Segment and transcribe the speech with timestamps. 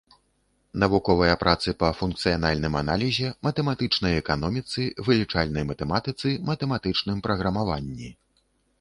[0.83, 8.09] Навуковыя працы па функцыянальным аналізе, матэматычнай эканоміцы, вылічальнай матэматыцы, матэматычным праграмаванні.